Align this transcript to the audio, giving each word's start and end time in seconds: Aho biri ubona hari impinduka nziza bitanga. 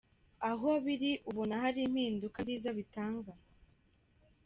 Aho 0.49 0.69
biri 0.85 1.11
ubona 1.29 1.53
hari 1.63 1.79
impinduka 1.87 2.37
nziza 2.45 2.69
bitanga. 2.77 3.33